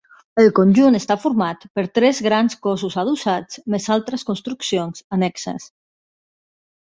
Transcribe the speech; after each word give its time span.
El 0.43 0.47
conjunt 0.59 0.95
està 0.99 1.17
format 1.25 1.67
per 1.79 1.83
tres 1.97 2.21
grans 2.27 2.57
cossos 2.67 2.95
adossats, 3.03 3.59
més 3.75 3.87
altres 3.97 4.27
construccions 4.31 5.05
annexes. 5.19 5.69